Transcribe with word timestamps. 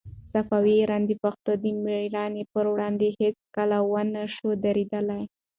صفوي 0.31 0.73
ایران 0.79 1.03
د 1.07 1.11
پښتنو 1.23 1.53
د 1.63 1.65
مېړانې 1.83 2.43
په 2.53 2.59
وړاندې 2.73 3.07
هيڅکله 3.19 3.77
ونه 3.91 4.21
شوای 4.35 4.57
درېدلای. 4.65 5.23